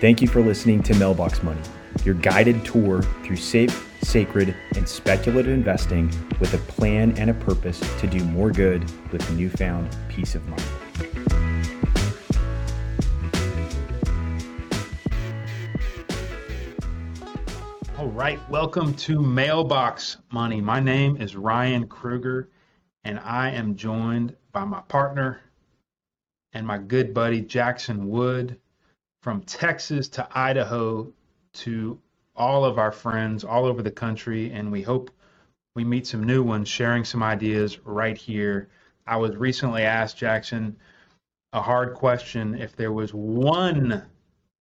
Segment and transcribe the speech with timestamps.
[0.00, 1.60] Thank you for listening to Mailbox Money,
[2.06, 6.10] your guided tour through safe, sacred, and speculative investing
[6.40, 8.82] with a plan and a purpose to do more good
[9.12, 10.64] with newfound peace of mind.
[17.98, 20.62] All right, welcome to Mailbox Money.
[20.62, 22.48] My name is Ryan Kruger,
[23.04, 25.42] and I am joined by my partner
[26.54, 28.58] and my good buddy Jackson Wood
[29.20, 31.12] from Texas to Idaho
[31.52, 31.98] to
[32.34, 34.50] all of our friends all over the country.
[34.50, 35.10] And we hope
[35.74, 38.68] we meet some new ones sharing some ideas right here.
[39.06, 40.76] I was recently asked, Jackson,
[41.52, 44.04] a hard question if there was one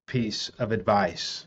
[0.06, 1.46] piece of advice.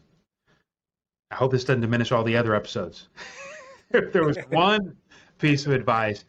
[1.31, 3.09] I hope this doesn't diminish all the other episodes.
[3.89, 4.95] if there was one
[5.39, 6.25] piece of advice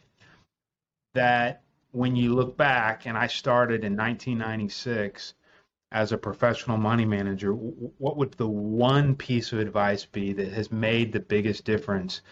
[1.14, 5.34] that when you look back, and I started in 1996
[5.92, 10.72] as a professional money manager, what would the one piece of advice be that has
[10.72, 12.22] made the biggest difference?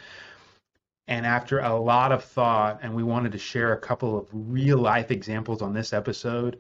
[1.07, 4.79] And after a lot of thought, and we wanted to share a couple of real
[4.79, 6.59] life examples on this episode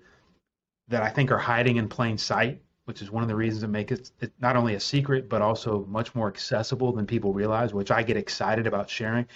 [0.88, 3.68] that I think are hiding in plain sight, which is one of the reasons that
[3.68, 7.72] make it, it not only a secret, but also much more accessible than people realize,
[7.72, 9.26] which I get excited about sharing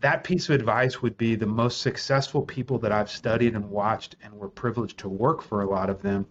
[0.00, 4.16] that piece of advice would be the most successful people that I've studied and watched
[4.22, 6.26] and were privileged to work for a lot of them.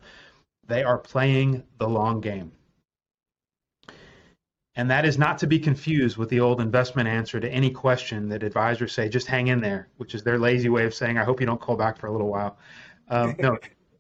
[0.69, 2.51] They are playing the long game.
[4.75, 8.29] And that is not to be confused with the old investment answer to any question
[8.29, 11.25] that advisors say, just hang in there, which is their lazy way of saying, I
[11.25, 12.57] hope you don't call back for a little while.
[13.09, 13.57] Um, no,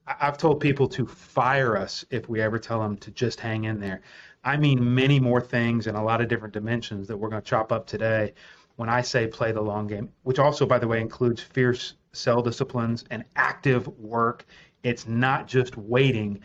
[0.07, 3.79] I've told people to fire us if we ever tell them to just hang in
[3.79, 4.01] there.
[4.43, 7.49] I mean, many more things in a lot of different dimensions that we're going to
[7.49, 8.33] chop up today
[8.77, 12.41] when I say play the long game, which also, by the way, includes fierce sell
[12.41, 14.45] disciplines and active work.
[14.83, 16.41] It's not just waiting,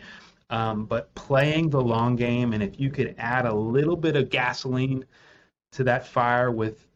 [0.49, 2.53] um, but playing the long game.
[2.53, 5.05] And if you could add a little bit of gasoline
[5.73, 6.87] to that fire with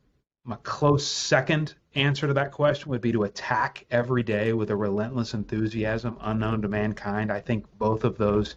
[0.45, 4.75] my close second answer to that question would be to attack every day with a
[4.75, 7.31] relentless enthusiasm unknown to mankind.
[7.31, 8.55] I think both of those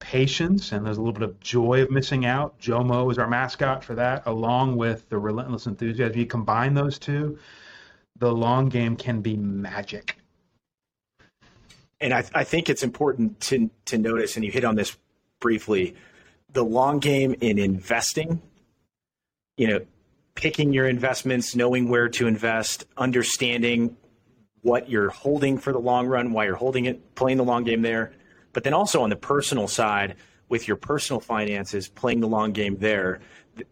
[0.00, 2.58] patience and there's a little bit of joy of missing out.
[2.58, 6.10] Jomo is our mascot for that, along with the relentless enthusiasm.
[6.10, 7.38] If You combine those two,
[8.18, 10.18] the long game can be magic.
[12.04, 14.96] And I, I think it's important to to notice, and you hit on this
[15.40, 15.96] briefly,
[16.52, 18.40] the long game in investing.
[19.56, 19.80] You know,
[20.34, 23.96] picking your investments, knowing where to invest, understanding
[24.62, 27.82] what you're holding for the long run, why you're holding it, playing the long game
[27.82, 28.12] there
[28.54, 30.14] but then also on the personal side,
[30.48, 33.20] with your personal finances, playing the long game there,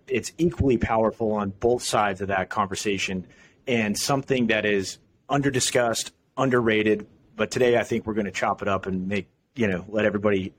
[0.08, 3.26] it's equally powerful on both sides of that conversation
[3.66, 4.98] and something that is
[5.28, 7.06] under discussed, underrated.
[7.36, 10.04] But today, I think we're going to chop it up and make, you know, let
[10.04, 10.52] everybody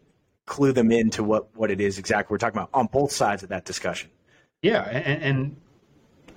[0.46, 3.50] clue them into what, what it is exactly we're talking about on both sides of
[3.50, 4.10] that discussion.
[4.62, 4.84] Yeah.
[4.84, 5.56] And, and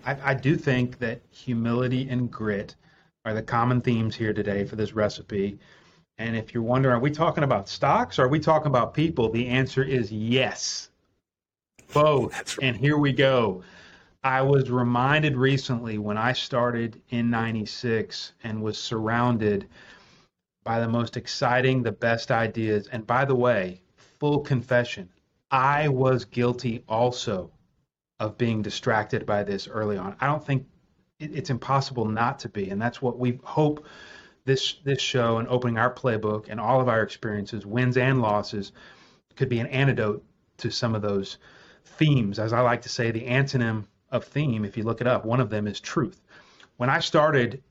[0.05, 2.75] I, I do think that humility and grit
[3.25, 5.59] are the common themes here today for this recipe.
[6.19, 9.31] And if you're wondering, are we talking about stocks or are we talking about people?
[9.31, 10.91] The answer is yes.
[11.93, 12.59] Both.
[12.59, 12.69] Right.
[12.69, 13.63] And here we go.
[14.25, 19.69] I was reminded recently when I started in 96 and was surrounded
[20.67, 22.89] by the most exciting, the best ideas.
[22.89, 25.09] And by the way, full confession,
[25.51, 27.53] I was guilty also
[28.19, 30.17] of being distracted by this early on.
[30.21, 30.67] I don't think
[31.21, 32.69] it's impossible not to be.
[32.71, 33.87] And that's what we hope
[34.45, 38.73] this this show and opening our playbook and all of our experiences, wins and losses,
[39.37, 40.25] could be an antidote
[40.59, 41.39] to some of those
[41.85, 42.39] themes.
[42.39, 45.41] As I like to say, the antonym of theme, if you look it up, one
[45.41, 46.21] of them is truth.
[46.77, 47.63] When I started,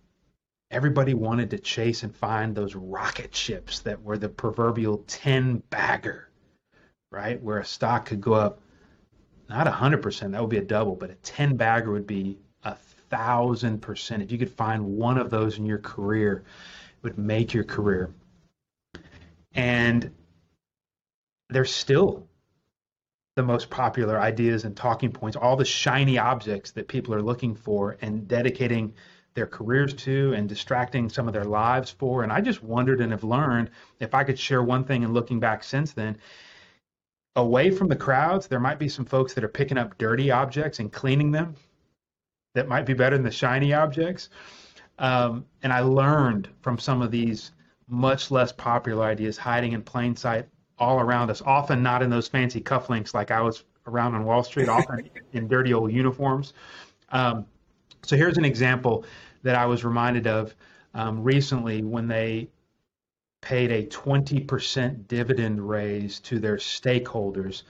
[0.76, 6.30] everybody wanted to chase and find those rocket ships that were the proverbial 10 bagger,
[7.12, 7.42] right?
[7.42, 8.60] Where a stock could go up
[9.48, 13.80] not 100%, that would be a double, but a 10 bagger would be a thousand
[13.80, 14.22] percent.
[14.22, 16.44] If you could find one of those in your career,
[16.98, 18.14] it would make your career.
[19.54, 20.12] And
[21.50, 22.28] they're still
[23.36, 27.56] the most popular ideas and talking points, all the shiny objects that people are looking
[27.56, 28.94] for and dedicating
[29.36, 32.24] their careers to and distracting some of their lives for.
[32.24, 35.40] And I just wondered and have learned if I could share one thing and looking
[35.40, 36.18] back since then,
[37.36, 40.80] away from the crowds, there might be some folks that are picking up dirty objects
[40.80, 41.54] and cleaning them
[42.54, 44.30] that might be better than the shiny objects.
[45.00, 47.52] Um, and I learned from some of these
[47.90, 50.48] much less popular ideas hiding in plain sight
[50.78, 54.44] all around us, often not in those fancy cufflinks like I was around on Wall
[54.44, 56.54] Street, often in dirty old uniforms.
[57.10, 57.46] Um,
[58.02, 59.04] so here's an example
[59.46, 60.56] that I was reminded of
[60.96, 62.50] um, recently when they
[63.42, 67.62] paid a 20% dividend raise to their stakeholders.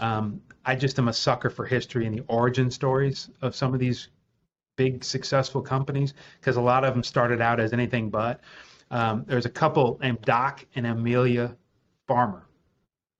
[0.00, 3.78] Um, I just am a sucker for history and the origin stories of some of
[3.78, 4.08] these
[4.76, 8.40] big successful companies because a lot of them started out as anything but.
[8.90, 11.56] Um, there's a couple named Doc and Amelia
[12.08, 12.44] Farmer.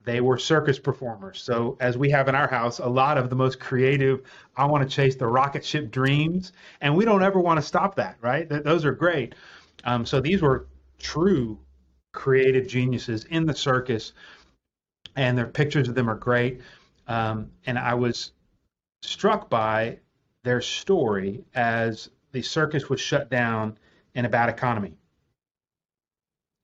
[0.04, 1.42] They were circus performers.
[1.42, 4.22] So, as we have in our house, a lot of the most creative,
[4.56, 6.52] I want to chase the rocket ship dreams.
[6.80, 8.48] And we don't ever want to stop that, right?
[8.48, 9.34] Th- those are great.
[9.84, 10.66] Um, so, these were
[10.98, 11.58] true
[12.12, 14.14] creative geniuses in the circus,
[15.16, 16.60] and their pictures of them are great.
[17.06, 18.32] Um, and I was
[19.02, 19.98] struck by
[20.44, 23.76] their story as the circus was shut down
[24.14, 24.94] in a bad economy.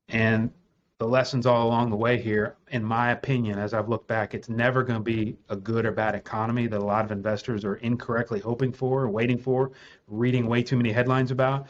[0.08, 0.52] And
[0.98, 4.48] the lessons all along the way here, in my opinion, as I've looked back, it's
[4.48, 7.76] never going to be a good or bad economy that a lot of investors are
[7.76, 9.72] incorrectly hoping for, waiting for,
[10.06, 11.66] reading way too many headlines about.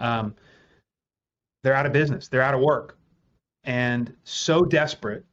[0.00, 0.34] Um,
[1.62, 2.98] they're out of business, they're out of work.
[3.62, 5.24] And so desperate,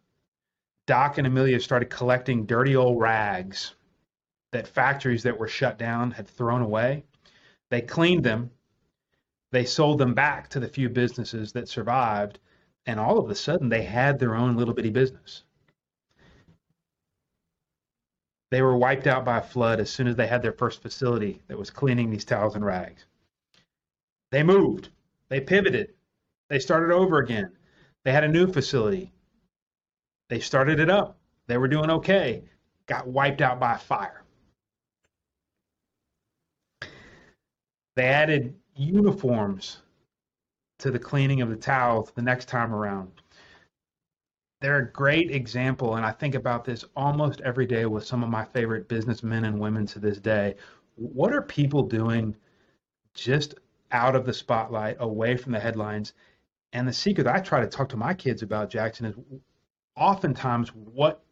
[0.85, 3.73] Doc and Amelia started collecting dirty old rags
[4.51, 7.03] that factories that were shut down had thrown away.
[7.71, 8.51] They cleaned them,
[9.51, 12.39] they sold them back to the few businesses that survived
[12.85, 15.43] and all of a sudden they had their own little bitty business.
[18.49, 21.41] They were wiped out by a flood as soon as they had their first facility
[21.47, 23.05] that was cleaning these towels and rags.
[24.31, 24.89] They moved,
[25.29, 25.93] they pivoted,
[26.49, 27.51] they started over again.
[28.03, 29.13] They had a new facility.
[30.27, 31.17] They started it up.
[31.47, 32.43] They were doing okay.
[32.87, 34.23] Got wiped out by fire.
[37.95, 39.81] They added uniforms
[40.81, 43.09] to the cleaning of the towels the next time around.
[44.61, 48.29] They're a great example, and I think about this almost every day with some of
[48.29, 50.55] my favorite businessmen and women to this day.
[50.95, 52.35] What are people doing
[53.13, 53.55] just
[53.91, 56.13] out of the spotlight, away from the headlines?
[56.73, 59.15] And the secret I try to talk to my kids about, Jackson, is
[59.95, 61.23] oftentimes what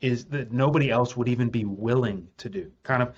[0.00, 2.70] is that nobody else would even be willing to do.
[2.84, 3.14] Kind of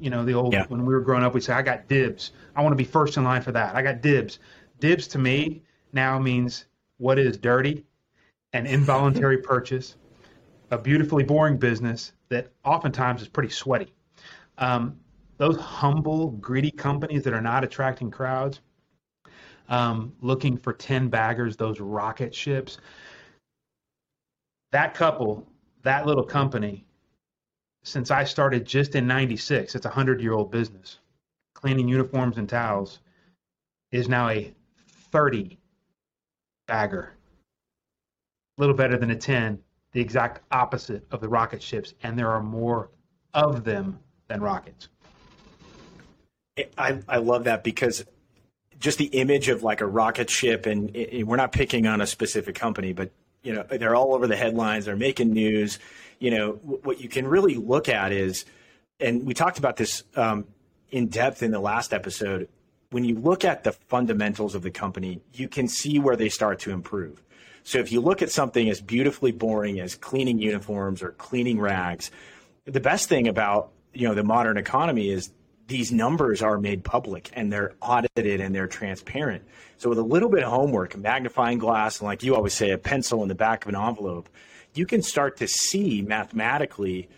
[0.00, 0.66] you know, the old yeah.
[0.68, 2.32] when we were growing up, we say, "I got dibs.
[2.54, 3.74] I want to be first in line for that.
[3.74, 4.38] I got dibs."
[4.80, 5.62] Dibs to me
[5.92, 6.66] now means
[6.98, 7.84] what is dirty,
[8.52, 9.96] an involuntary purchase,
[10.70, 13.92] a beautifully boring business that oftentimes is pretty sweaty.
[14.58, 14.98] Um,
[15.38, 18.60] those humble, greedy companies that are not attracting crowds,
[19.68, 22.78] um, looking for ten baggers, those rocket ships.
[24.70, 25.46] That couple,
[25.82, 26.84] that little company
[27.84, 30.98] since I started just in 96, it's a 100 year old business.
[31.54, 33.00] Cleaning uniforms and towels
[33.90, 34.52] is now a
[35.10, 35.58] 30
[36.66, 37.12] bagger.
[38.58, 39.58] A little better than a 10,
[39.92, 41.94] the exact opposite of the rocket ships.
[42.02, 42.90] And there are more
[43.34, 43.98] of them
[44.28, 44.88] than rockets.
[46.76, 48.04] I, I love that because
[48.78, 50.94] just the image of like a rocket ship, and
[51.24, 53.10] we're not picking on a specific company, but
[53.42, 55.78] you know they're all over the headlines, they're making news
[56.22, 58.44] you know, what you can really look at is,
[59.00, 60.46] and we talked about this um,
[60.88, 62.48] in depth in the last episode.
[62.90, 66.60] When you look at the fundamentals of the company, you can see where they start
[66.60, 67.20] to improve.
[67.64, 72.12] So if you look at something as beautifully boring as cleaning uniforms or cleaning rags,
[72.66, 75.32] the best thing about you know the modern economy is
[75.66, 79.42] these numbers are made public and they're audited and they're transparent.
[79.76, 82.70] So with a little bit of homework, a magnifying glass, and like you always say,
[82.70, 84.28] a pencil in the back of an envelope,
[84.74, 87.08] you can start to see mathematically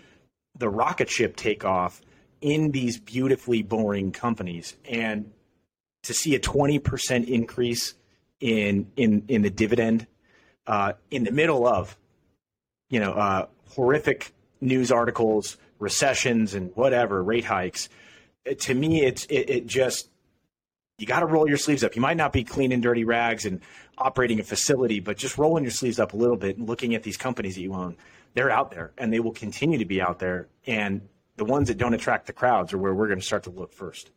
[0.56, 2.00] the rocket ship take off
[2.40, 4.76] in these beautifully boring companies.
[4.84, 5.32] And
[6.02, 7.94] to see a 20% increase
[8.40, 10.06] in in in the dividend
[10.66, 11.96] uh, in the middle of
[12.90, 17.88] you know uh, horrific news articles recessions and whatever rate hikes
[18.58, 20.08] to me it's it, it just
[20.98, 21.96] you got to roll your sleeves up.
[21.96, 23.60] You might not be cleaning dirty rags and
[23.98, 27.02] operating a facility, but just rolling your sleeves up a little bit and looking at
[27.02, 27.96] these companies that you own,
[28.34, 30.48] they're out there and they will continue to be out there.
[30.66, 31.00] And
[31.36, 33.72] the ones that don't attract the crowds are where we're going to start to look
[33.72, 34.10] first.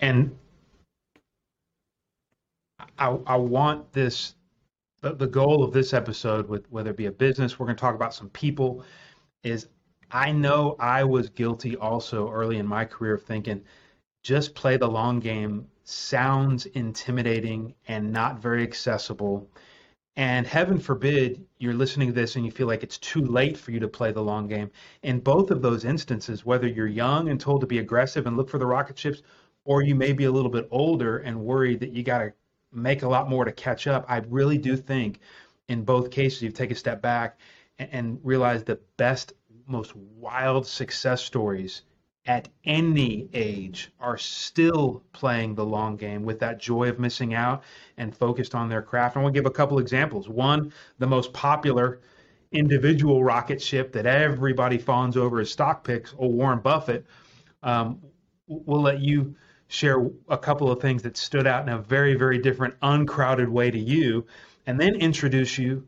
[0.00, 0.36] And
[2.98, 4.34] I, I want this,
[5.00, 7.80] the, the goal of this episode, with whether it be a business, we're going to
[7.80, 8.84] talk about some people,
[9.42, 9.68] is
[10.10, 13.62] I know I was guilty also early in my career of thinking,
[14.22, 19.48] just play the long game sounds intimidating and not very accessible.
[20.16, 23.70] And heaven forbid you're listening to this and you feel like it's too late for
[23.70, 24.70] you to play the long game.
[25.02, 28.50] In both of those instances, whether you're young and told to be aggressive and look
[28.50, 29.22] for the rocket ships,
[29.64, 32.32] or you may be a little bit older and worried that you got to
[32.72, 35.20] make a lot more to catch up, I really do think
[35.68, 37.38] in both cases you take a step back
[37.78, 39.32] and, and realize the best,
[39.66, 41.82] most wild success stories
[42.30, 47.64] at any age are still playing the long game with that joy of missing out
[47.96, 49.16] and focused on their craft.
[49.16, 50.28] I want to give a couple examples.
[50.28, 51.98] One, the most popular
[52.52, 57.04] individual rocket ship that everybody fawns over is stock picks, or Warren Buffett.
[57.64, 58.00] Um,
[58.46, 59.34] we'll let you
[59.66, 63.72] share a couple of things that stood out in a very, very different, uncrowded way
[63.72, 64.24] to you,
[64.68, 65.84] and then introduce you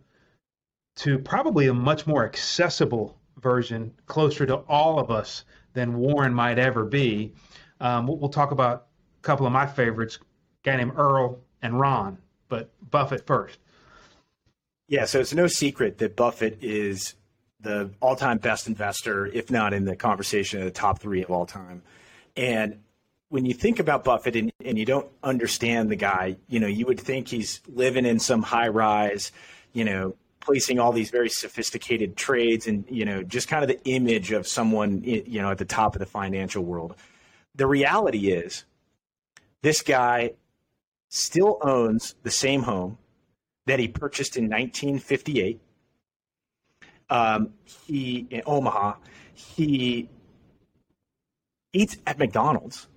[0.96, 6.58] to probably a much more accessible version, closer to all of us than Warren might
[6.58, 7.32] ever be.
[7.80, 8.86] Um, we'll, talk about
[9.18, 10.24] a couple of my favorites, a
[10.62, 13.58] guy named Earl and Ron, but Buffett first.
[14.88, 17.14] Yeah, so it's no secret that Buffett is
[17.60, 21.46] the all-time best investor, if not in the conversation of the top three of all
[21.46, 21.82] time.
[22.36, 22.80] And
[23.28, 26.86] when you think about Buffett and, and you don't understand the guy, you know, you
[26.86, 29.32] would think he's living in some high rise,
[29.72, 30.14] you know,
[30.44, 34.46] placing all these very sophisticated trades and, you know, just kind of the image of
[34.46, 36.94] someone, you know, at the top of the financial world.
[37.54, 38.64] The reality is
[39.62, 40.32] this guy
[41.08, 42.98] still owns the same home
[43.66, 45.60] that he purchased in 1958.
[47.10, 47.54] Um,
[47.86, 48.94] he in Omaha.
[49.34, 50.08] He
[51.72, 52.88] eats at McDonald's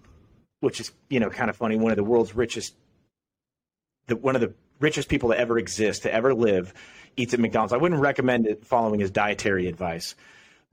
[0.66, 1.78] which is you know kind of funny.
[1.78, 2.76] One of the world's richest,
[4.08, 6.74] the one of the richest people to ever exist, to ever live,
[7.18, 7.74] eats at McDonald's.
[7.74, 10.16] I wouldn't recommend it following his dietary advice,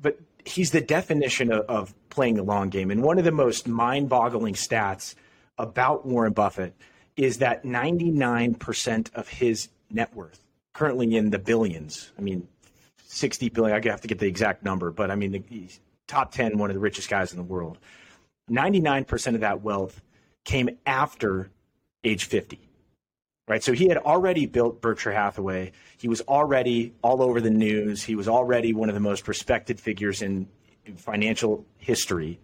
[0.00, 2.90] but he's the definition of, of playing the long game.
[2.90, 5.14] And one of the most mind-boggling stats
[5.58, 6.74] about Warren Buffett
[7.16, 10.40] is that 99% of his net worth,
[10.72, 12.48] currently in the billions, I mean,
[13.04, 15.68] 60 billion, I have to get the exact number, but I mean, the,
[16.06, 17.78] top 10, one of the richest guys in the world
[18.50, 20.02] 99% of that wealth
[20.44, 21.50] came after
[22.04, 22.60] age 50.
[23.48, 23.62] Right?
[23.62, 25.72] So he had already built Berkshire Hathaway.
[25.98, 28.02] He was already all over the news.
[28.02, 30.48] He was already one of the most respected figures in,
[30.86, 32.38] in financial history.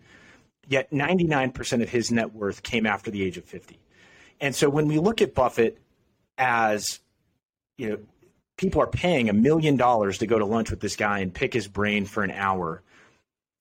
[0.66, 3.78] Yet 99% of his net worth came after the age of 50.
[4.40, 5.78] And so when we look at Buffett
[6.36, 7.00] as,
[7.76, 7.98] you know,
[8.56, 11.54] people are paying a million dollars to go to lunch with this guy and pick
[11.54, 12.82] his brain for an hour,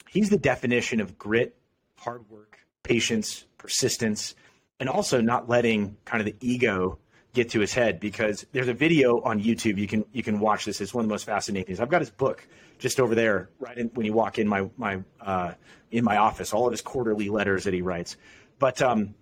[0.09, 1.55] he's the definition of grit
[1.97, 4.35] hard work, patience, persistence,
[4.79, 6.99] and also not letting kind of the ego
[7.37, 10.65] get to his head because there's a video on YouTube you can you can watch
[10.65, 10.81] this.
[10.81, 11.79] It's one of the most fascinating things.
[11.79, 12.45] I've got his book
[12.79, 15.53] just over there, right in, when you walk in my my uh,
[15.91, 16.51] in my office.
[16.51, 18.17] All of his quarterly letters that he writes,
[18.57, 19.13] but um,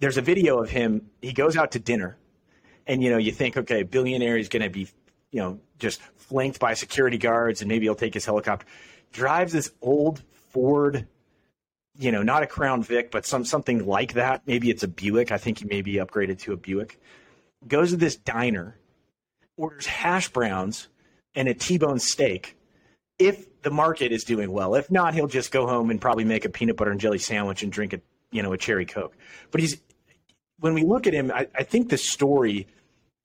[0.00, 1.10] there's a video of him.
[1.22, 2.18] He goes out to dinner,
[2.86, 4.86] and you know you think, okay, billionaire is going to be,
[5.30, 8.66] you know, just flanked by security guards, and maybe he'll take his helicopter.
[9.12, 11.08] Drives this old Ford
[11.98, 14.42] you know, not a Crown Vic, but some something like that.
[14.46, 15.32] Maybe it's a Buick.
[15.32, 17.00] I think he may be upgraded to a Buick.
[17.66, 18.78] Goes to this diner,
[19.56, 20.88] orders hash browns
[21.34, 22.56] and a T-bone steak.
[23.18, 26.44] If the market is doing well, if not, he'll just go home and probably make
[26.44, 28.00] a peanut butter and jelly sandwich and drink a
[28.30, 29.16] you know a cherry coke.
[29.50, 29.80] But he's
[30.58, 32.66] when we look at him, I, I think the story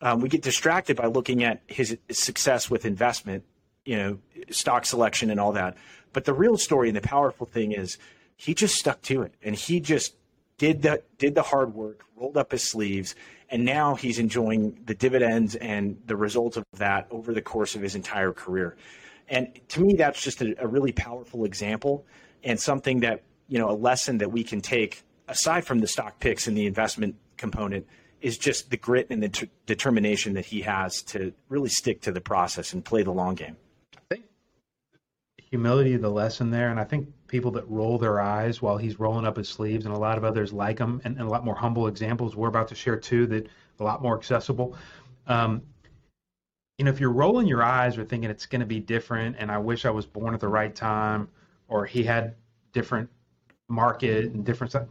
[0.01, 3.43] um, we get distracted by looking at his success with investment,
[3.85, 4.17] you know,
[4.49, 5.77] stock selection and all that.
[6.13, 7.97] But the real story and the powerful thing is
[8.41, 10.15] he just stuck to it and he just
[10.57, 13.13] did the did the hard work, rolled up his sleeves,
[13.49, 17.83] and now he's enjoying the dividends and the results of that over the course of
[17.83, 18.75] his entire career.
[19.29, 22.03] And to me, that's just a, a really powerful example
[22.43, 26.19] and something that you know a lesson that we can take aside from the stock
[26.19, 27.85] picks and the investment component
[28.21, 32.11] is just the grit and the t- determination that he has to really stick to
[32.11, 33.55] the process and play the long game.
[35.51, 39.25] Humility, the lesson there, and I think people that roll their eyes while he's rolling
[39.25, 41.55] up his sleeves, and a lot of others like him, and, and a lot more
[41.55, 42.37] humble examples.
[42.37, 43.47] We're about to share too that
[43.79, 44.77] a lot more accessible.
[45.27, 45.61] Um,
[46.77, 49.51] you know, if you're rolling your eyes or thinking it's going to be different, and
[49.51, 51.27] I wish I was born at the right time,
[51.67, 52.35] or he had
[52.71, 53.09] different
[53.67, 54.87] market and different stuff,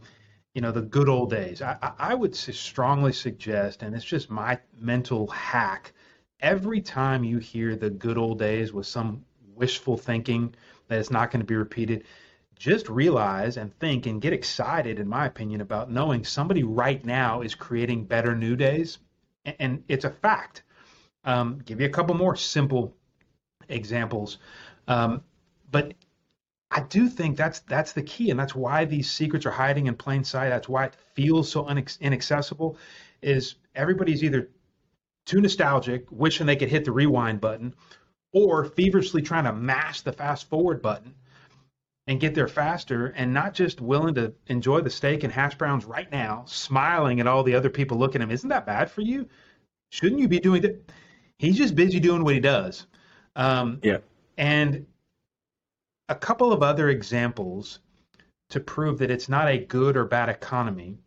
[0.53, 1.61] you know, the good old days.
[1.61, 5.93] I, I would strongly suggest, and it's just my mental hack.
[6.39, 9.23] Every time you hear the good old days with some
[9.61, 10.53] wishful thinking
[10.87, 12.03] that it's not going to be repeated,
[12.57, 17.41] just realize and think and get excited, in my opinion, about knowing somebody right now
[17.41, 18.97] is creating better new days.
[19.59, 20.63] And it's a fact.
[21.23, 22.95] Um, give you a couple more simple
[23.69, 24.39] examples.
[24.87, 25.21] Um,
[25.71, 25.93] but
[26.71, 29.95] I do think that's that's the key, and that's why these secrets are hiding in
[29.95, 30.49] plain sight.
[30.49, 32.77] That's why it feels so inaccessible.
[33.21, 34.49] Is everybody's either
[35.25, 37.75] too nostalgic, wishing they could hit the rewind button,
[38.33, 41.13] or feverishly trying to mash the fast forward button
[42.07, 45.85] and get there faster and not just willing to enjoy the steak and hash browns
[45.85, 48.31] right now, smiling at all the other people looking at him.
[48.31, 49.27] Isn't that bad for you?
[49.91, 50.91] Shouldn't you be doing that?
[51.37, 52.87] He's just busy doing what he does.
[53.35, 53.97] Um, yeah.
[54.37, 54.85] And
[56.09, 57.79] a couple of other examples
[58.49, 60.97] to prove that it's not a good or bad economy.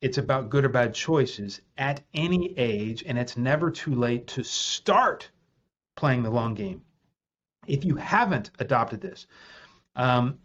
[0.00, 4.42] It's about good or bad choices at any age, and it's never too late to
[4.42, 5.30] start
[5.96, 6.82] playing the long game.
[7.66, 9.26] If you haven't adopted this,
[9.96, 10.38] um,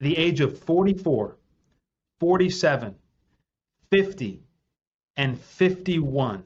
[0.00, 1.36] the age of 44,
[2.20, 2.94] 47,
[3.90, 4.42] 50,
[5.16, 6.44] and 51,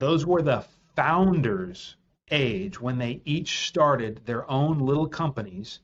[0.00, 0.64] those were the
[0.96, 1.96] founders'
[2.30, 5.80] age when they each started their own little companies.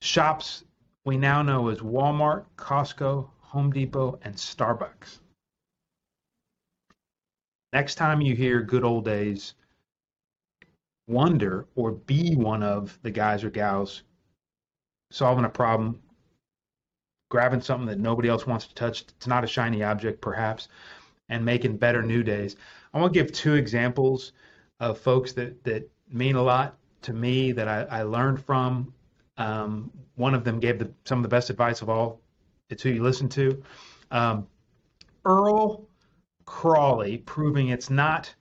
[0.00, 0.64] Shops
[1.04, 5.18] we now know as Walmart, Costco, Home Depot, and Starbucks.
[7.72, 9.54] Next time you hear good old days,
[11.08, 14.02] wonder or be one of the guys or gals
[15.10, 16.00] solving a problem,
[17.30, 19.02] grabbing something that nobody else wants to touch.
[19.02, 20.68] It's not a shiny object, perhaps,
[21.28, 22.56] and making better new days.
[22.92, 24.32] I want to give two examples
[24.80, 28.92] of folks that, that mean a lot to me that I, I learned from.
[29.38, 32.20] Um, one of them gave the, some of the best advice of all.
[32.68, 33.62] It's who you listen to.
[34.10, 34.46] Um,
[35.24, 35.86] Earl
[36.52, 38.32] Crawley, proving it's not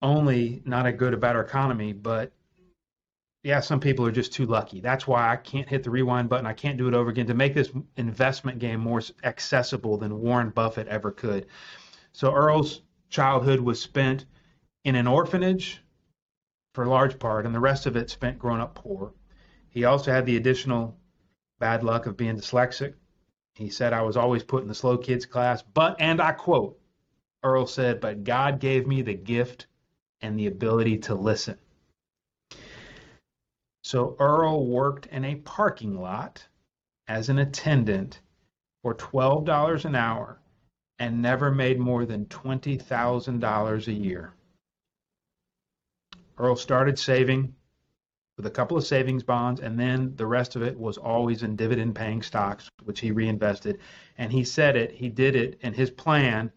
[0.00, 2.32] only not a good about our economy, but
[3.42, 4.80] yeah, some people are just too lucky.
[4.80, 6.46] That's why I can't hit the rewind button.
[6.46, 10.50] I can't do it over again to make this investment game more accessible than Warren
[10.50, 11.46] Buffett ever could.
[12.12, 14.26] So Earl's childhood was spent
[14.84, 15.82] in an orphanage
[16.74, 19.12] for a large part, and the rest of it spent growing up poor.
[19.68, 20.96] He also had the additional
[21.58, 22.94] bad luck of being dyslexic.
[23.56, 26.79] He said, I was always put in the slow kids class, but, and I quote,
[27.42, 29.66] Earl said, but God gave me the gift
[30.20, 31.58] and the ability to listen.
[33.82, 36.46] So Earl worked in a parking lot
[37.08, 38.20] as an attendant
[38.82, 40.38] for $12 an hour
[40.98, 44.34] and never made more than $20,000 a year.
[46.36, 47.54] Earl started saving
[48.36, 51.56] with a couple of savings bonds, and then the rest of it was always in
[51.56, 53.78] dividend paying stocks, which he reinvested.
[54.16, 56.50] And he said it, he did it, and his plan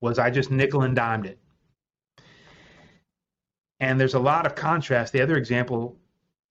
[0.00, 1.38] was I just nickel and dimed it.
[3.78, 5.12] And there's a lot of contrast.
[5.12, 5.96] The other example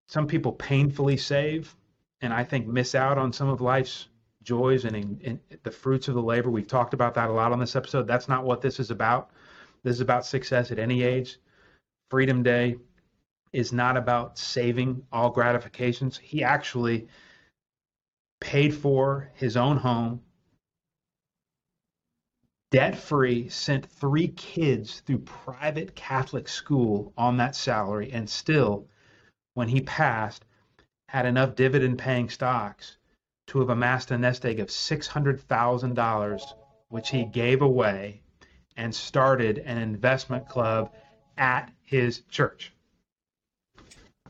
[0.08, 1.76] some people painfully save
[2.22, 4.08] and I think miss out on some of life's
[4.42, 6.50] joys and in the fruits of the labor.
[6.50, 8.08] We've talked about that a lot on this episode.
[8.08, 9.30] That's not what this is about.
[9.84, 11.38] This is about success at any age.
[12.10, 12.78] Freedom Day
[13.54, 16.18] is not about saving all gratifications.
[16.18, 17.08] He actually
[18.42, 20.22] paid for his own home,
[22.72, 28.88] debt free, sent three kids through private Catholic school on that salary, and still
[29.54, 30.46] when he passed,
[31.10, 32.98] had enough dividend paying stocks
[33.48, 36.42] to have amassed a nest egg of $600,000,
[36.90, 38.22] which he gave away
[38.78, 40.94] and started an investment club
[41.38, 42.72] at his church.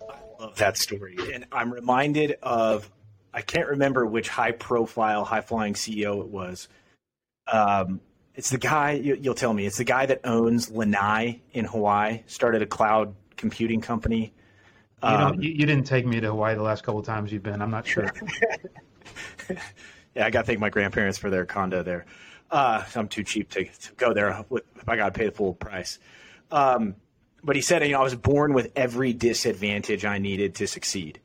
[0.01, 1.17] I love that story.
[1.33, 2.89] And I'm reminded of,
[3.33, 6.69] I can't remember which high profile, high flying CEO it was.
[7.51, 7.99] Um,
[8.39, 12.23] it's the guy, you, will tell me, it's the guy that owns Lanai in Hawaii,
[12.25, 14.31] started a cloud computing company.
[15.03, 17.43] You, um, you, you, didn't take me to Hawaii the last couple of times you've
[17.43, 17.61] been.
[17.61, 18.09] I'm not sure.
[20.15, 22.05] yeah, I got to thank my grandparents for their condo there.
[22.49, 25.53] Uh, I'm too cheap to, to go there if I got to pay the full
[25.53, 25.99] price.
[26.49, 26.95] Um,
[27.43, 31.19] but he said, you know, I was born with every disadvantage I needed to succeed.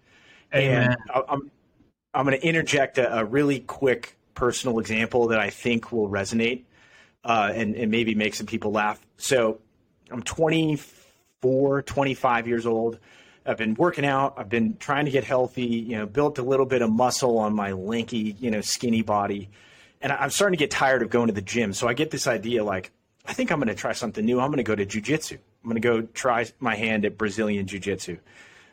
[0.53, 0.97] Amen.
[1.15, 1.51] And I'm,
[2.13, 6.65] I'm going to interject a, a, really quick personal example that I think will resonate
[7.25, 9.01] uh, and, and maybe make some people laugh.
[9.17, 9.61] So
[10.11, 12.99] I'm 24, 25 years old.
[13.47, 14.35] I've been working out.
[14.39, 15.65] I've been trying to get healthy.
[15.65, 19.51] You know, built a little bit of muscle on my lanky, you know, skinny body,
[20.01, 21.73] and I'm starting to get tired of going to the gym.
[21.73, 22.91] So I get this idea, like,
[23.27, 24.39] I think I'm going to try something new.
[24.39, 25.33] I'm going to go to jujitsu.
[25.33, 28.19] I'm going to go try my hand at Brazilian jiu-jitsu.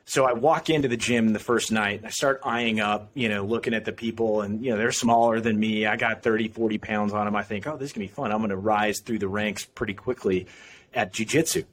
[0.06, 2.02] So I walk into the gym the first night.
[2.04, 5.40] I start eyeing up, you know, looking at the people, and you know they're smaller
[5.40, 5.86] than me.
[5.86, 7.36] I got 30, 40 pounds on them.
[7.36, 8.32] I think, oh, this is gonna be fun.
[8.32, 10.48] I'm going to rise through the ranks pretty quickly
[10.94, 11.64] at jiu-jitsu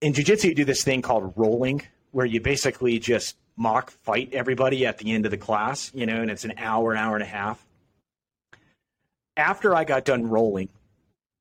[0.00, 4.86] in jiu-jitsu you do this thing called rolling where you basically just mock fight everybody
[4.86, 7.22] at the end of the class you know and it's an hour an hour and
[7.22, 7.64] a half
[9.36, 10.68] after i got done rolling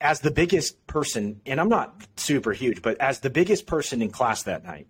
[0.01, 4.09] as the biggest person and i'm not super huge but as the biggest person in
[4.09, 4.87] class that night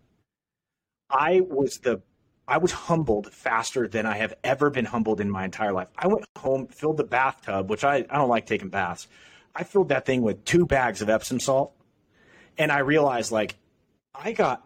[1.10, 2.02] i was the
[2.48, 6.08] i was humbled faster than i have ever been humbled in my entire life i
[6.08, 9.08] went home filled the bathtub which i, I don't like taking baths
[9.56, 11.74] i filled that thing with two bags of epsom salt
[12.58, 13.56] and i realized like
[14.16, 14.66] I got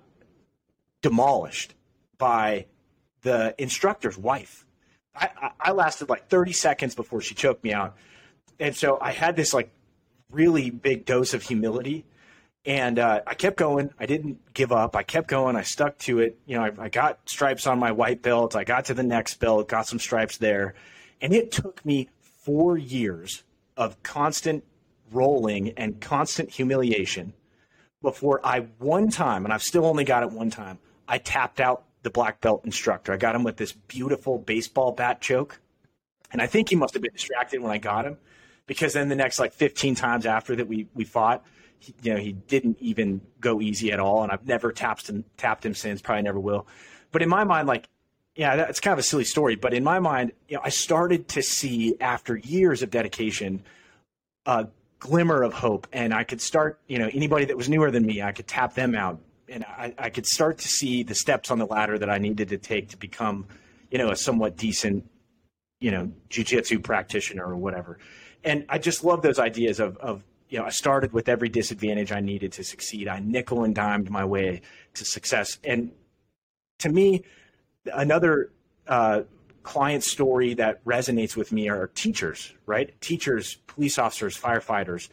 [1.02, 1.74] demolished
[2.18, 2.66] by
[3.22, 4.66] the instructor's wife.
[5.16, 7.96] I, I, I lasted like 30 seconds before she choked me out.
[8.60, 9.72] And so I had this like
[10.32, 12.06] really big dose of humility.
[12.66, 13.92] And uh, I kept going.
[13.98, 14.96] I didn't give up.
[14.96, 15.56] I kept going.
[15.56, 16.38] I stuck to it.
[16.46, 18.56] You know, I, I got stripes on my white belt.
[18.56, 20.76] I got to the next belt, got some stripes there.
[21.22, 23.44] And it took me four years
[23.78, 24.64] of constant
[25.12, 27.34] rolling and constant humiliation
[28.02, 31.84] before I one time, and I've still only got it one time, I tapped out
[32.04, 33.12] the black belt instructor.
[33.12, 35.60] I got him with this beautiful baseball bat choke.
[36.32, 38.18] And I think he must have been distracted when I got him
[38.68, 41.44] because then the next like 15 times after that we, we fought,
[41.80, 44.24] he, you know, he didn't even go easy at all.
[44.24, 46.68] And I've never tapped him, tapped him since, probably never will.
[47.12, 47.88] But in my mind, like,
[48.36, 49.56] yeah, that's kind of a silly story.
[49.56, 53.64] But in my mind, you know, I started to see after years of dedication,
[54.46, 54.68] a
[55.00, 55.88] glimmer of hope.
[55.92, 58.74] And I could start, you know, anybody that was newer than me, I could tap
[58.74, 59.20] them out.
[59.50, 62.50] And I, I could start to see the steps on the ladder that I needed
[62.50, 63.48] to take to become,
[63.90, 65.10] you know, a somewhat decent,
[65.80, 67.98] you know, jujitsu practitioner or whatever.
[68.44, 72.12] And I just love those ideas of, of, you know, I started with every disadvantage
[72.12, 73.08] I needed to succeed.
[73.08, 74.62] I nickel and dimed my way
[74.94, 75.60] to success.
[75.64, 75.92] And
[76.80, 77.24] to me,
[77.94, 78.52] another
[78.88, 79.24] uh,
[79.64, 83.00] client story that resonates with me are teachers, right?
[83.02, 85.10] Teachers, police officers, firefighters.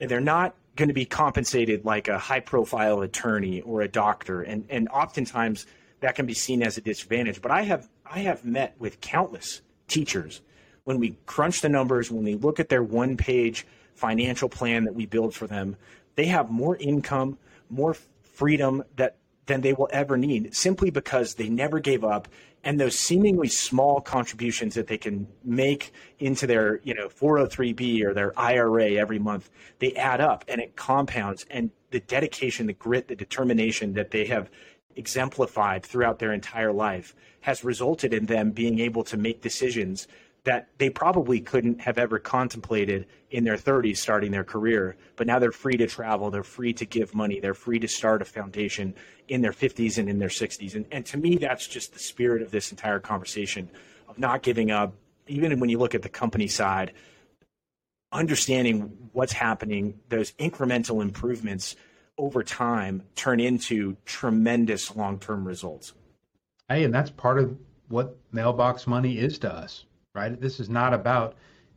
[0.00, 4.42] And they're not going to be compensated like a high profile attorney or a doctor.
[4.42, 5.66] And, and oftentimes
[6.00, 7.40] that can be seen as a disadvantage.
[7.40, 10.42] But I have, I have met with countless teachers
[10.84, 14.94] when we crunch the numbers, when we look at their one page financial plan that
[14.94, 15.76] we build for them,
[16.16, 17.38] they have more income,
[17.70, 19.16] more freedom that
[19.46, 22.28] than they will ever need simply because they never gave up
[22.64, 28.14] and those seemingly small contributions that they can make into their you know 403b or
[28.14, 33.08] their IRA every month they add up and it compounds and the dedication the grit
[33.08, 34.48] the determination that they have
[34.94, 40.06] exemplified throughout their entire life has resulted in them being able to make decisions
[40.44, 45.38] that they probably couldn't have ever contemplated in their 30s starting their career but now
[45.38, 48.94] they're free to travel they're free to give money they're free to start a foundation
[49.28, 52.42] in their 50s and in their 60s and, and to me that's just the spirit
[52.42, 53.70] of this entire conversation
[54.08, 54.94] of not giving up
[55.26, 56.92] even when you look at the company side
[58.10, 61.76] understanding what's happening those incremental improvements
[62.18, 65.94] over time turn into tremendous long-term results.
[66.68, 67.56] Hey and that's part of
[67.88, 70.40] what mailbox money is to us right?
[70.40, 71.36] This is not about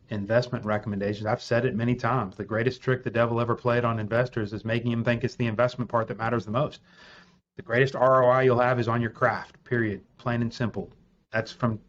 [0.09, 1.25] investment recommendations.
[1.25, 2.35] I've said it many times.
[2.35, 5.47] The greatest trick the devil ever played on investors is making them think it's the
[5.47, 6.81] investment part that matters the most.
[7.55, 10.01] The greatest ROI you'll have is on your craft, period.
[10.17, 10.91] Plain and simple.
[11.31, 11.79] That's from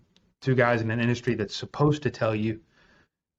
[0.41, 2.61] two guys in an industry that's supposed to tell you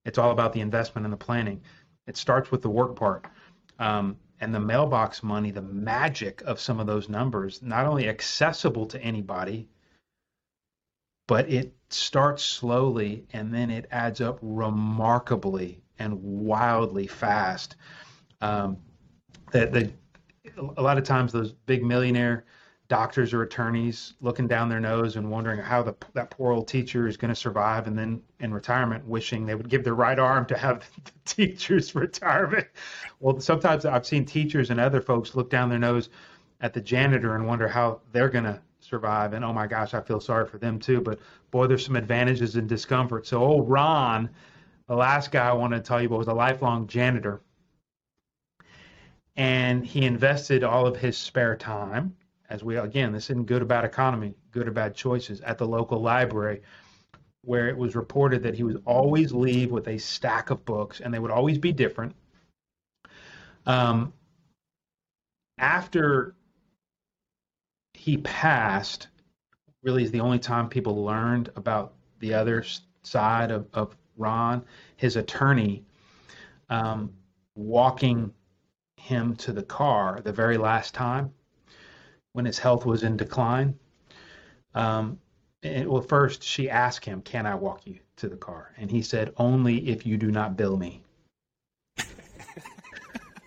[0.06, 1.62] it's all about the investment and the planning.
[2.06, 3.26] It starts with the work part.
[3.80, 8.86] Um, and the mailbox money, the magic of some of those numbers, not only accessible
[8.88, 9.68] to anybody,
[11.28, 17.76] but it starts slowly and then it adds up remarkably and wildly fast.
[18.42, 18.78] Um,
[19.52, 19.92] that the,
[20.78, 22.46] a lot of times those big millionaire
[22.88, 27.08] doctors or attorneys looking down their nose and wondering how the, that poor old teacher
[27.08, 30.46] is going to survive and then in retirement wishing they would give their right arm
[30.46, 32.68] to have the teacher's retirement
[33.20, 36.10] well sometimes i've seen teachers and other folks look down their nose
[36.62, 39.34] at the janitor and wonder how they're going to survive.
[39.34, 41.02] And oh my gosh, I feel sorry for them too.
[41.02, 41.20] But
[41.52, 43.28] boy, there's some advantages and discomfort.
[43.28, 44.30] So old Ron,
[44.88, 47.42] the last guy I wanted to tell you about was a lifelong janitor.
[49.36, 52.16] And he invested all of his spare time,
[52.50, 55.68] as we again, this isn't good or bad economy, good or bad choices, at the
[55.68, 56.64] local library,
[57.44, 61.14] where it was reported that he would always leave with a stack of books, and
[61.14, 62.16] they would always be different.
[63.68, 64.14] Um,
[65.60, 66.36] after
[68.08, 69.10] he passed
[69.84, 72.64] really is the only time people learned about the other
[73.04, 74.64] side of, of Ron,
[74.96, 75.84] his attorney,
[76.70, 77.12] um,
[77.56, 78.34] walking
[78.96, 81.34] him to the car the very last time
[82.32, 83.78] when his health was in decline.
[84.74, 85.20] Um,
[85.62, 89.02] and, well, first she asked him, "Can I walk you to the car?" And he
[89.02, 91.04] said, "Only if you do not bill me."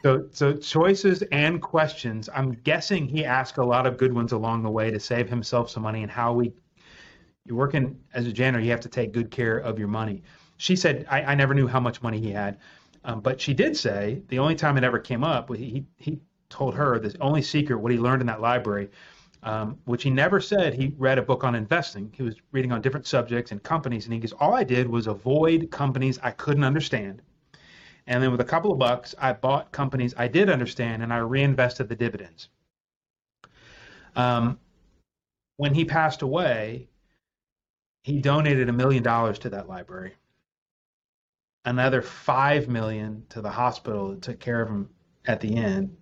[0.02, 2.28] So, so choices and questions.
[2.34, 5.70] I'm guessing he asked a lot of good ones along the way to save himself
[5.70, 6.02] some money.
[6.02, 6.52] And how we,
[7.44, 10.22] you're working as a janitor, you have to take good care of your money.
[10.56, 12.58] She said, I, I never knew how much money he had,
[13.04, 16.74] um, but she did say the only time it ever came up, he he told
[16.74, 18.90] her the only secret what he learned in that library,
[19.42, 22.12] um, which he never said he read a book on investing.
[22.14, 25.06] He was reading on different subjects and companies, and he goes, all I did was
[25.06, 27.22] avoid companies I couldn't understand
[28.10, 31.18] and then with a couple of bucks, I bought companies I did understand and I
[31.18, 32.48] reinvested the dividends.
[34.16, 34.58] Um,
[35.58, 36.88] when he passed away,
[38.02, 40.16] he donated a million dollars to that library,
[41.64, 44.90] another five million to the hospital that took care of him
[45.24, 45.96] at the end,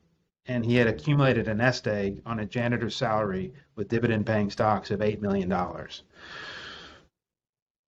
[0.47, 4.91] and he had accumulated a nest egg on a janitor's salary with dividend paying stocks
[4.91, 5.53] of $8 million.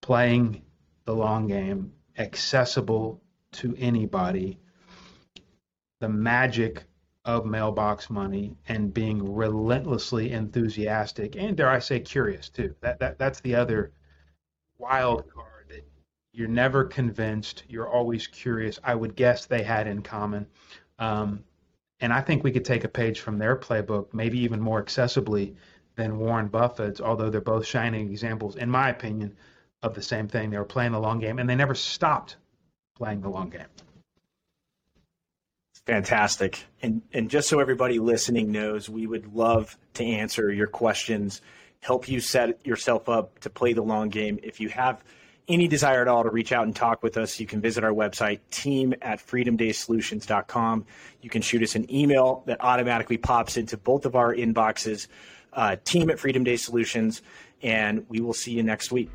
[0.03, 0.63] Playing
[1.07, 4.59] the long game, accessible to anybody,
[6.01, 6.85] the magic
[7.25, 12.75] of mailbox money and being relentlessly enthusiastic and dare I say curious too.
[12.81, 13.93] That, that that's the other
[14.79, 15.85] wild card that
[16.33, 18.79] you're never convinced, you're always curious.
[18.83, 20.47] I would guess they had in common.
[20.99, 21.45] Um,
[22.01, 25.55] and I think we could take a page from their playbook, maybe even more accessibly
[25.97, 29.37] than Warren Buffett's, although they're both shining examples, in my opinion,
[29.83, 30.49] of the same thing.
[30.49, 32.37] They were playing the long game and they never stopped
[33.01, 33.65] playing the long game.
[35.87, 36.63] Fantastic.
[36.83, 41.41] And and just so everybody listening knows, we would love to answer your questions,
[41.81, 44.39] help you set yourself up to play the long game.
[44.43, 45.03] If you have
[45.49, 47.91] any desire at all to reach out and talk with us, you can visit our
[47.91, 50.85] website, team at freedomdaysolutions.com.
[51.23, 55.09] You can shoot us an email that automatically pops into both of our inboxes,
[55.55, 56.45] uh, team at Freedom
[57.63, 59.11] and we will see you next week.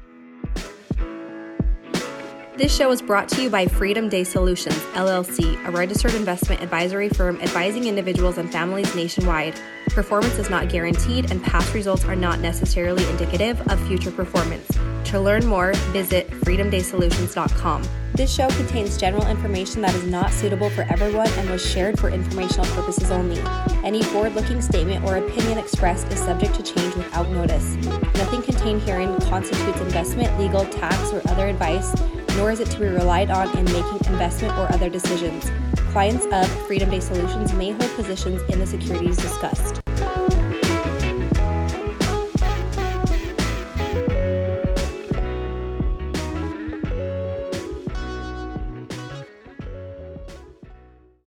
[2.58, 7.10] This show is brought to you by Freedom Day Solutions, LLC, a registered investment advisory
[7.10, 9.60] firm advising individuals and families nationwide.
[9.89, 14.65] Performance is not guaranteed, and past results are not necessarily indicative of future performance.
[15.12, 17.84] To learn more, visit freedomdaysolutions.com.
[18.13, 22.08] This show contains general information that is not suitable for everyone and was shared for
[22.08, 23.41] informational purposes only.
[23.84, 27.76] Any forward looking statement or opinion expressed is subject to change without notice.
[28.15, 31.94] Nothing contained herein constitutes investment, legal, tax, or other advice
[32.36, 35.50] nor is it to be relied on in making investment or other decisions.
[35.91, 39.85] Clients of Freedom Day Solutions may hold positions in the securities discussed.